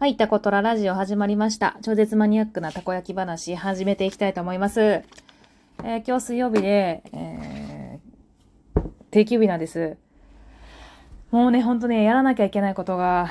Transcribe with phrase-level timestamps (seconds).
[0.00, 1.76] はい、タコトララジオ始まりました。
[1.82, 4.80] 超絶マニアックなたこ焼き話始めていきたいと思います。
[4.80, 8.80] えー、今日水曜日で、えー、
[9.10, 9.96] 定休日なんです。
[11.32, 13.28] もうね、ほんとね、やらなきゃいけないことが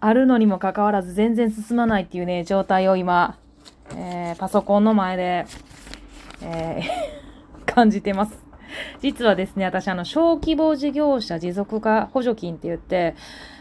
[0.00, 3.38] あるのにもかかわらず全然進まないっていうね、状態を今、
[3.94, 5.46] えー、パソコンの前で、
[6.42, 6.82] え、
[7.64, 8.44] 感じてます。
[9.02, 13.14] 実はですね、私、あの、小規模事業者持続化補助金って言って、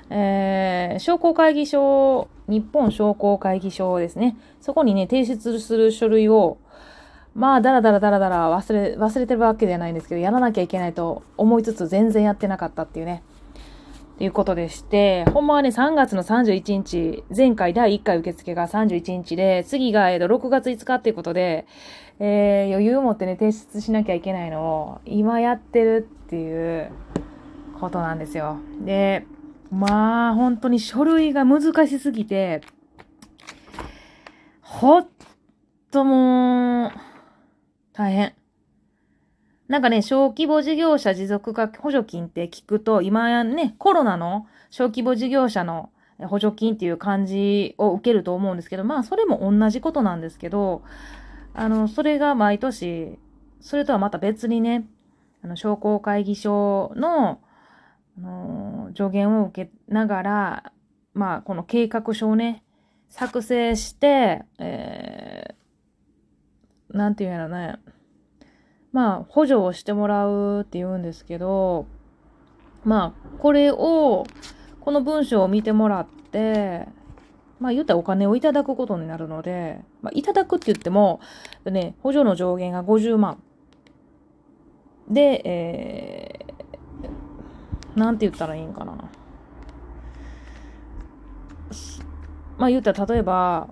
[0.10, 4.38] えー、商工会議所、日本商工会議所ですね。
[4.62, 6.58] そこにね、提出する書類を、
[7.34, 13.23] まあ、だらだらだらだら忘れ、忘れてるわけではないんですけど、やらなきゃいけないと思いつつ全然やってなかったっていうね。
[14.16, 21.67] っていうことでして、ほんまはね、3月の31日、前回第1回受付が31日で、次が、えっと、6月5日っていうことで、
[22.20, 26.92] えー、余裕を持ってね、提出しなきゃいけないのを、今やってるっていう
[27.81, 28.58] ことなんですよ。
[28.86, 29.26] で、
[29.76, 32.62] まあ、本当に書類が難しすぎて、
[34.62, 35.08] ほっ
[35.92, 36.92] ともう、
[37.92, 38.34] 大変。
[39.67, 45.89] なんかね、小規模事業者持続化補助金って聞くと、今やね、コロナの小規模事業者の
[46.20, 50.84] 補助金っていう感じを受けると思うんですけど、まあ、それも同じことなんですけど、
[51.54, 53.20] あの、それが毎年、
[53.60, 54.88] それとはまた別にね、
[55.44, 57.42] あの、商工会議所の、
[58.17, 60.71] あの助言を受けながら、
[61.13, 62.63] まあ、この計画書をね、
[63.09, 67.75] 作成して、えー、なんていうんやろね、
[68.91, 71.88] まあ、補助をしてもらうって言うんですけど、
[72.83, 74.25] まあ、これを、
[74.80, 76.88] この文章を見てもらって、
[77.59, 81.21] まあ言ったらお金をいただくことになるので、まあいただくって言っても、
[81.66, 83.41] ね、補助の上限が50万。
[85.09, 86.25] で、え
[87.96, 88.94] なんて言ったらいいんかな。
[92.58, 93.70] まあ言ったら例えば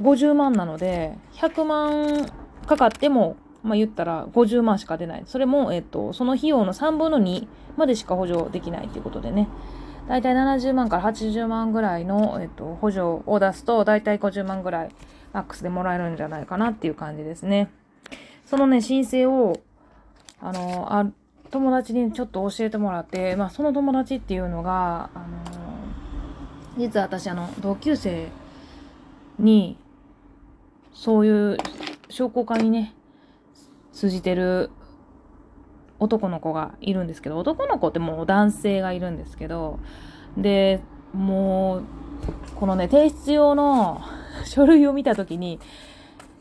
[0.00, 2.30] 50万なので100万
[2.66, 5.22] かかってもまあ言ったら50万しか出ない。
[5.26, 7.46] それも、えっと、その費用の3分の2
[7.76, 9.48] までしか補助できないということでね。
[10.08, 14.88] だいたい70万から80万ぐらいの、えっと、補助を出すと、だいたい50万ぐらい
[15.32, 17.70] マックスでもらえるんじゃないかなっていう感じですね。
[18.44, 19.60] そのね、申請を、
[20.40, 21.14] あの、
[21.52, 25.26] 友達にちょっと教えてもらって、まあ、その友達っていうのが、あの
[26.78, 28.28] 実は私、あの、同級生
[29.38, 29.76] に、
[30.94, 31.58] そういう
[32.08, 32.94] 商工会にね、
[33.92, 34.70] 通じてる
[35.98, 39.78] 男の子がいるんですけど、男の子ってもう男性がいるんですけど、
[40.38, 40.80] で、
[41.12, 41.82] もう、
[42.56, 44.00] このね、提出用の
[44.46, 45.60] 書類を見たときに、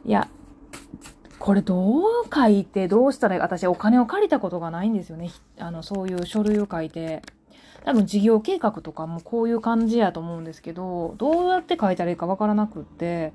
[0.06, 0.30] いや、
[1.42, 5.32] これどう書いてどうしたら私お金を借りたことがないんですよね。
[5.58, 7.24] あの、そういう書類を書いて。
[7.84, 13.34] 多分事業計画とかもこういう感じやと思うんですけど、どうやって書いたらいいかわからなくって、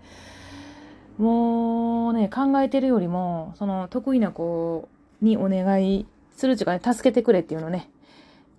[1.18, 4.88] もうね、考えてるよりも、その得意な子
[5.20, 6.06] にお願い
[6.36, 7.90] するっていうかね、助けてくれっていうのをね、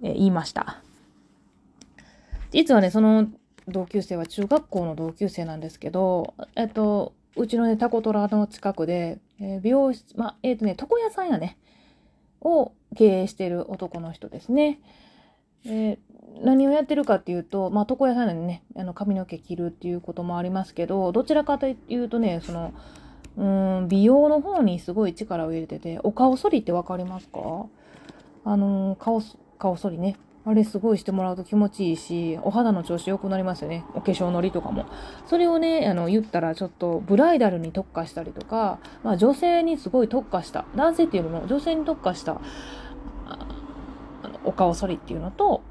[0.02, 0.82] え言いました。
[2.52, 3.30] 実はね、その
[3.70, 11.58] 同級生は中学校の同級生なんですけど、えっと、うちのね、タコトラの近くで、えー、美容室、まあ、えっ、ー、とね、床屋さんやね、
[12.42, 14.80] を経営してる男の人ですね。
[15.66, 15.98] えー、
[16.44, 22.74] 何をやってるかっていうと、まあ、床屋さんなんでね、あの髪の毛切るっていうこともありますけど、どちらかというとね、その、
[23.38, 23.44] う
[23.84, 27.40] ん、美容の方にすごい力を入れてて、お顔剃りってわかりますか？
[28.46, 29.22] あのー、顔、
[29.60, 30.16] 顔剃りね。
[30.48, 33.84] あれすごいしてもらうと気持ちいいし、お肌の調子良くなりますよね。
[33.96, 34.86] お化粧のりとかも。
[35.26, 42.40] それをね、あの、言ったらちょっとブライダルに特化したりとか、まあ女性にすごい特化した、男性っていうよりも女性に特化した、
[43.26, 45.64] あのお顔剃りっていうのと、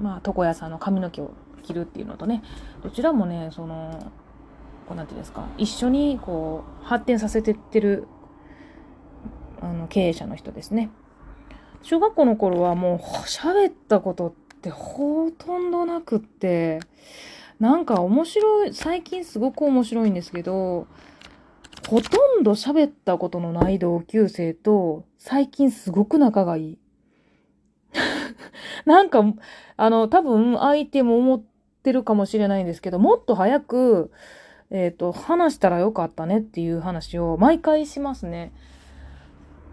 [0.00, 2.42] まあ床屋さんの髪の毛を切るっていうのとね、
[2.82, 4.10] どちらもね、その、
[4.88, 8.08] こうなんていうんですか、一緒にこう発展させてってる、
[9.60, 10.88] あの、経営者の人ですね。
[11.88, 12.98] 小学校の頃はもう
[13.28, 16.80] 喋ったことってほとんどなくって、
[17.60, 20.88] なんか面白い、最近すごく面白いんですけど、
[21.88, 26.78] ほとんど喋ったことのない同級生と最近すごく仲がいい。
[28.84, 29.22] なんか、
[29.76, 31.42] あの、多分相手も思っ
[31.84, 34.10] てるかもしれないんですけど、もっと早く、
[34.70, 38.50] えっ、ー、と、話したらよかったねっていう話を毎回しますね。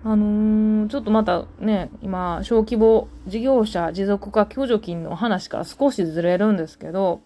[0.05, 7.21] あのー、ちょっとまたね、今、小規模事業者持続化補助金の話から少しずれるんですけど、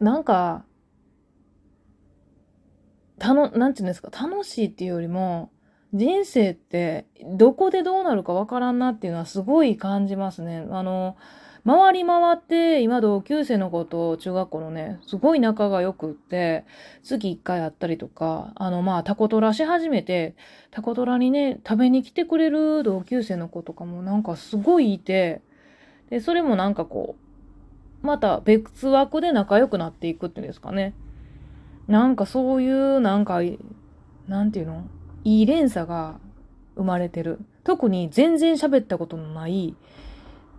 [0.00, 0.64] なんか、
[3.18, 5.50] たの、なんていうんですか、楽しいっていうよりも、
[5.94, 10.66] 人生ってどこでどうなるかわからんなっていうのはすごい感じますね。
[10.70, 11.16] あの、
[11.66, 16.64] 回り回って今同級生の子と中学校のねすごい仲が良くって
[17.02, 20.36] 月1回会ったりとかあのまあタコトラし始めて
[20.70, 25.42] タコトラにね食べに来てくれる同級生の子とかもなんかすごいいて
[26.08, 27.16] でそれもなんかこ
[28.02, 30.94] うまた別枠で仲良くなっていくっていうんですかね
[31.88, 33.40] なんかそういうなんか
[34.28, 34.84] なんていうの？
[35.24, 36.20] いい連鎖が
[36.76, 37.38] 生まれてる。
[37.64, 39.74] 特に全然喋ったことのない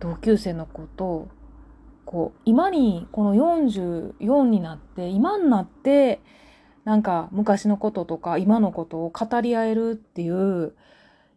[0.00, 1.28] 同級生の子と、
[2.04, 6.20] こう、今に、この44になって、今になって、
[6.88, 10.72] なんか昔のこととか今のことを語り合えるっていう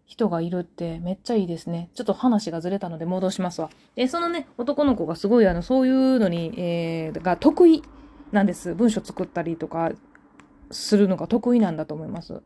[0.06, 1.90] 人がいるってめっちゃいいですね。
[1.94, 3.70] ちょっと話がずれたので戻しますわ。
[3.96, 7.84] で、そのね、男の子がすごいあの、そういうのに、えー、が得意
[8.32, 8.74] なんです。
[8.74, 9.92] 文章作ったりとか
[10.70, 12.42] するのが得意なんだと思います。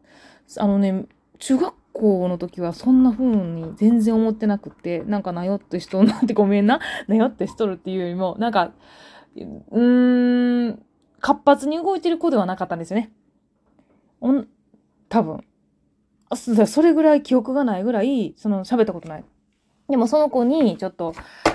[0.57, 1.06] あのね、
[1.38, 6.80] 中学校の時はそんな風に全然思ってなくて、なんかなよってしとんなんてごめんな。
[7.07, 8.74] なよってしとるっていうよりも、なんか、
[9.36, 10.83] うーん、
[11.21, 13.12] 活発に動いてる子ではなかったんですよね。
[14.19, 14.47] おん、
[15.07, 15.44] 多分。
[16.36, 19.24] それぐらい記憶がないぐらい、その喋ったことない。
[19.88, 21.13] でもその子にちょっと、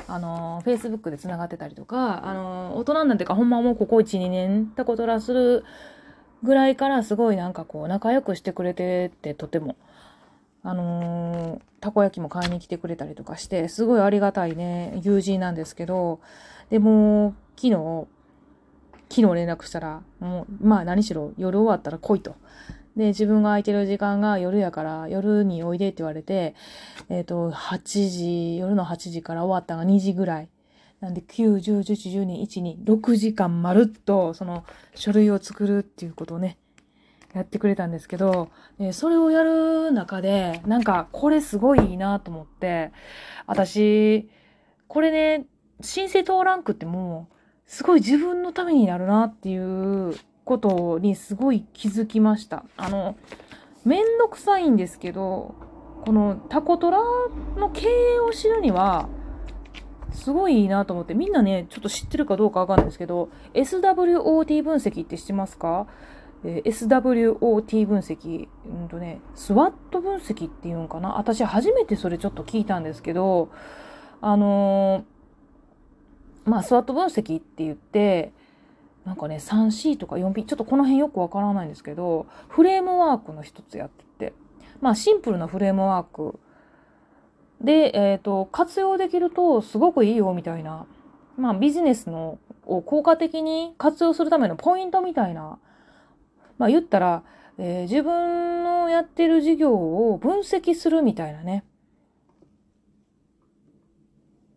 [0.09, 5.65] あの、Facebook で繋がってたりとか、あの、大人なんていうか、ほんまもうここ1、2年たことらする
[6.43, 9.77] ぐらいからすごいなんかこう仲良くしてくれてってとても
[10.63, 16.21] あのー、たこ焼きも買いに来てくれたりとかしてすごいありがたいね友人なんですけど
[16.69, 18.07] でも昨日
[19.09, 22.37] 昨日連絡したらもうまあ何しろ夜終わったら来いと。
[22.97, 26.55] で自分が空いてる時間が夜やから夜においでって言われて
[27.09, 27.79] えっ、ー、と8
[28.11, 30.49] 時夜の8時から終わったのが2時ぐらい
[31.01, 34.65] なんで9、10、11、12、1、2、6時間まるっとその
[34.95, 36.59] 書類を作るっていうことをね、
[37.35, 42.93] やってくれたんですけど、えそれをやる中で、なんかこれすごいいいなと思って、
[43.47, 44.29] 私、
[44.89, 45.47] これね、
[45.81, 47.29] 申請通らんくっても、
[47.67, 52.65] すごい自分のためになるなっていうことにすごい気づきました。
[52.77, 53.17] あの、
[53.85, 55.55] めんどくさいんですけど、
[56.05, 56.99] このタコトラ
[57.57, 59.09] の経営を知るには、
[60.13, 65.87] すごいいいなと思って、みんなね、ちょっと知ってるかどうかわかんないですけど、SWOT 分析って知ってますか、
[66.45, 71.19] えー、?SWOT 分析、うんとね、SWOT 分析っていうんかな？
[71.19, 73.51] 私初めてそれちょっと聞いたんですけど、
[74.21, 78.33] あのー、まあ、SWOT 分析って言って、
[79.05, 84.35] なんかね、3C とか 4P、ちょっとこの辺よくわからないんですけど、フレームワークの一つやってて、
[84.81, 86.39] まあ、シンプルなフレームワーク。
[87.61, 90.87] で、えっ、ー、と、活用できるとすごくいいよみたいな、
[91.37, 95.59] まあビジネスのを効果的に活用するためのポイントみたいな、
[96.61, 97.23] まあ言ったら、
[97.57, 101.65] えー、自分のやってる事業を分析するみたいなね、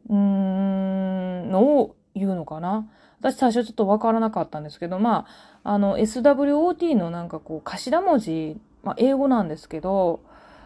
[0.10, 2.90] うーん、のを言うのかな。
[3.22, 5.28] 私最初ちょっとわからなかったんですけど、ま
[5.64, 10.26] あ、あの SWOT のなんかこう頭文字、まあ英語なんですけど、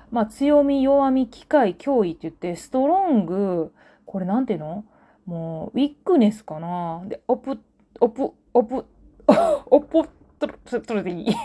[0.09, 3.73] まあ、強み、弱み、機会、脅威って言って、ストロング、
[4.07, 4.85] これなんていうの？
[5.27, 7.03] もう、ウィックネスかな。
[7.05, 7.59] で、オプ、
[7.99, 8.85] オプ、オプ、
[9.69, 10.07] オ ポ
[10.39, 10.47] ト
[10.81, 11.35] トロでいい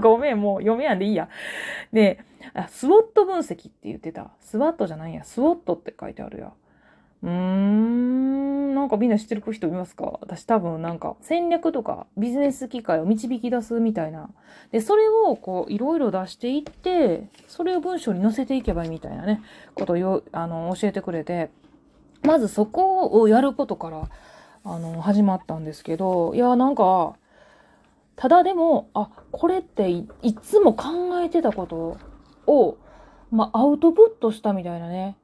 [0.00, 1.28] ごめん、もう読めやんでいいや。
[1.92, 2.24] で、
[2.68, 4.30] スウォット分析って言ってた。
[4.40, 5.24] スワットじゃないや。
[5.24, 6.52] スウォットって書いてあるや。
[7.22, 14.30] うーん、なんかみんな知ってる人いますか私多分なんか戦略とかビジネス機会を導き出すみたいな。
[14.70, 19.42] で、それをこういろいろ出していって、それを文章に載せていけばいいみたいなね、
[19.74, 21.50] ことをよあの教えてくれて、
[22.22, 24.08] まずそこをやることから
[24.64, 27.16] あの始まったんですけど、いや、なんか、
[28.22, 30.06] ただでも、あ、これってい
[30.40, 31.98] つも考えてたこと
[32.46, 32.78] を、
[33.32, 35.16] まあ、アウトプットしたみたいなね、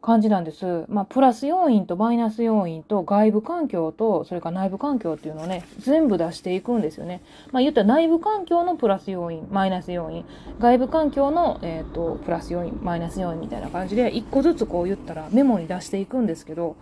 [0.00, 0.86] 感じなんです。
[0.88, 7.20] まあ、プラス要因とマイナス要因と外部環境と、それから内部環境っていうのをね、全部出していくんですよね。
[7.52, 10.24] まあ、言ったら内部環境のプラス要因、マイナス要因、
[10.60, 16.76] 外部環境の、えっ、ー、と、プラス要因、マイナス要因みたいな感じで、一個ずつこう言ったらメモに出していくんですけど、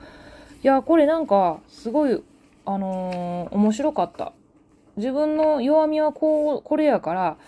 [0.62, 2.22] いや、これなんか、すごい、
[2.64, 4.32] あのー、面白かった。
[4.96, 7.38] 自分の弱みはこう、これやから、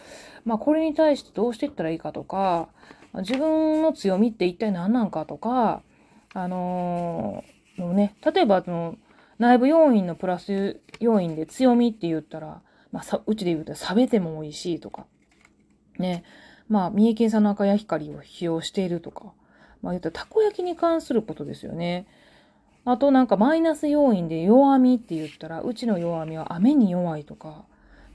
[0.45, 2.69] まあ、これに対してどうしていったらいいかとか、
[3.14, 5.83] 自分の強みって一体何なんかとか、
[6.35, 8.97] あのー、のね、例えばその
[9.38, 12.61] 内部要因のプラス要因で強みって言ったら、
[12.93, 15.07] まあ、さうちで言うと冷めても美味しいとか、
[15.99, 16.25] ね、
[16.69, 19.33] まあ、三重県産の赤や光を使用しているとか、
[19.83, 22.07] まあ言ったらたこ焼きに関することですよね。
[22.90, 27.64] あとなんかマイナス要因で弱みって言ったら、うちの弱みは雨に弱いとか、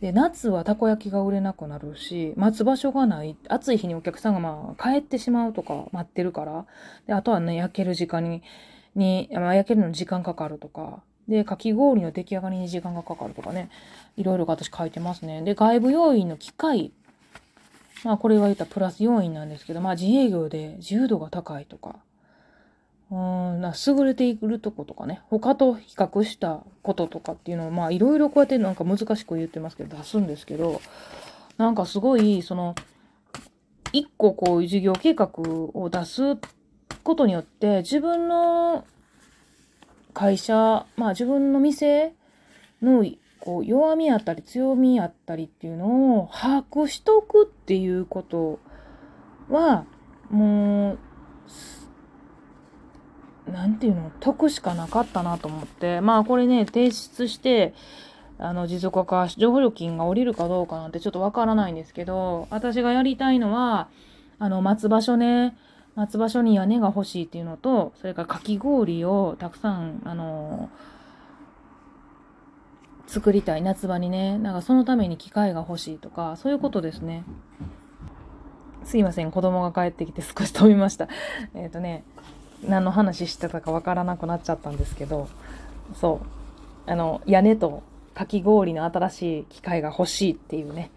[0.02, 3.38] で、夏はたこ焼きが売れなくなるし、待つ場所がない。
[3.48, 6.66] 暑い日にお客さんがまあ帰ってしまうとか待ってるから。
[7.08, 8.42] で、あとはね、焼ける時間に
[8.96, 13.70] に、まあ、焼けるのに時間かかるとか、で、かき氷の出来上がりに時間がかかるとかね、
[14.18, 15.42] いろいろ私書いてますね。
[15.42, 16.92] で、外部要因の機械、
[18.04, 21.96] まあこれは言ったプラス要因なんですけど、まあ自営業で自由度が高いとか、
[23.14, 30.82] うん、な優れているとことかね、他と比較したこととかっていうのを、まあいろいろこうやってなんか難しく言ってますけど、出すんですけど、
[31.58, 32.74] なんかすごい、その、
[33.92, 36.38] 一個こう事業計画を出す
[37.04, 38.84] ことによって自分の
[40.16, 42.16] 会社、まあ自分の店
[42.82, 43.06] の
[43.40, 48.60] こう弱みやったり強みやったりっていうのを把握しとくっていうこと
[49.50, 49.86] は
[50.32, 51.00] もう
[53.52, 56.02] なんていうの得しかなかったなと思って。
[56.02, 57.74] まあこれね提出して
[58.40, 63.90] あの持続化情報料金が下りるかどうかなんてちょっとわからないんですけど私がやりたいのは
[64.40, 65.58] あの待つ場所ね。
[65.96, 70.70] 待つ場所に屋根が欲しいっていうのとそれからかき氷をたくさんあの
[73.06, 73.62] 作りたい。
[73.62, 74.40] 夏場にね。
[74.40, 77.24] なんかそのために機械が欲しいとかそういうことですね。
[78.86, 79.32] すいません。
[79.32, 81.08] 子供が帰ってきて少し飛びました。
[81.54, 82.04] えっ、とね
[82.68, 85.28] 何の話してたかわからなくなっちゃったんですけど
[85.96, 86.22] そ
[86.88, 90.92] うあの屋根とかき氷の新しい機械が欲しいっていうね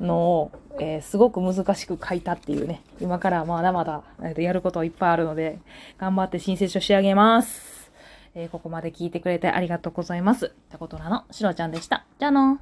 [0.00, 5.58] のを、えー、すごく難しく書いたっていうね今からまだまだ、えー、やることいっぱいあるので
[5.98, 7.80] 頑張って申請書仕上げます
[8.34, 10.46] えー、ここまで聞いてくれてありがとうございます。
[10.46, 12.06] ってことなの、しろちゃんでした。
[12.18, 12.60] じゃあの